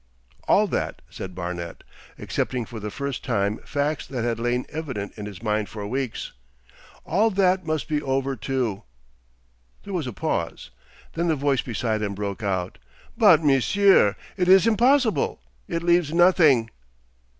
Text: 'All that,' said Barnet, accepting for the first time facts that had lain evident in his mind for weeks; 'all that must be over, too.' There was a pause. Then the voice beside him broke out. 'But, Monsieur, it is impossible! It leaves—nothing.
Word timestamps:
'All 0.47 0.65
that,' 0.65 1.03
said 1.11 1.35
Barnet, 1.35 1.83
accepting 2.17 2.65
for 2.65 2.79
the 2.79 2.89
first 2.89 3.23
time 3.23 3.59
facts 3.59 4.07
that 4.07 4.23
had 4.23 4.39
lain 4.39 4.65
evident 4.69 5.13
in 5.15 5.27
his 5.27 5.43
mind 5.43 5.69
for 5.69 5.85
weeks; 5.85 6.31
'all 7.05 7.29
that 7.29 7.67
must 7.67 7.87
be 7.87 8.01
over, 8.01 8.35
too.' 8.35 8.81
There 9.83 9.93
was 9.93 10.07
a 10.07 10.11
pause. 10.11 10.71
Then 11.13 11.27
the 11.27 11.35
voice 11.35 11.61
beside 11.61 12.01
him 12.01 12.15
broke 12.15 12.41
out. 12.41 12.79
'But, 13.15 13.43
Monsieur, 13.43 14.15
it 14.37 14.47
is 14.47 14.65
impossible! 14.65 15.39
It 15.67 15.83
leaves—nothing. 15.83 16.71